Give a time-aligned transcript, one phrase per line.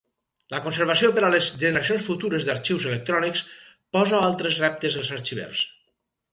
[0.53, 3.45] La conservació per a les generacions futures d'arxius electrònics,
[3.99, 5.67] posa altres reptes als arxivers.